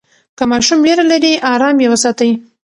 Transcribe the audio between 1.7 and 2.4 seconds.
یې وساتئ.